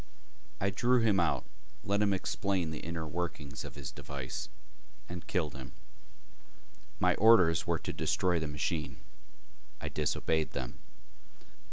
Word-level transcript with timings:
I 0.59 0.71
drew 0.71 0.99
him 1.01 1.19
out, 1.19 1.45
let 1.83 2.01
him 2.01 2.11
explain 2.11 2.71
the 2.71 2.79
inner 2.79 3.05
workings 3.05 3.63
of 3.63 3.75
his 3.75 3.91
device 3.91 4.49
and 5.07 5.27
killed 5.27 5.53
him. 5.53 5.73
My 6.99 7.13
orders 7.17 7.67
were 7.67 7.77
to 7.77 7.93
destroy 7.93 8.39
the 8.39 8.47
machine. 8.47 8.97
I 9.79 9.89
disobeyed 9.89 10.53
them. 10.53 10.79